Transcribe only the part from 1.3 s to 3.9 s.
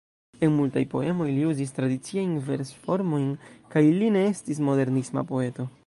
li uzis tradiciajn vers-formojn kaj